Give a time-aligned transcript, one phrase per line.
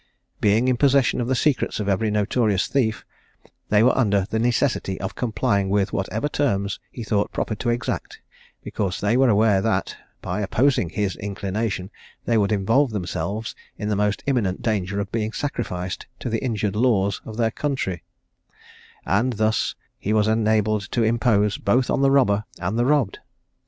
[0.39, 3.05] Being in possession of the secrets of every notorious thief,
[3.69, 8.19] they were under the necessity of complying with whatever terms he thought proper to exact,
[8.63, 11.91] because they were aware that, by opposing his inclination,
[12.25, 16.75] they would involve themselves in the most imminent danger of being sacrificed to the injured
[16.75, 18.01] laws of their country;
[19.05, 23.19] and thus he was enabled to impose both on the robber and the robbed.